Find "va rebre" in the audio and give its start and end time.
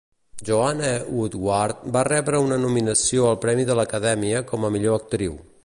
1.97-2.41